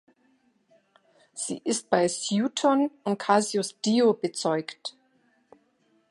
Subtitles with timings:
[1.35, 4.97] Sie ist bei Sueton und Cassius Dio bezeugt.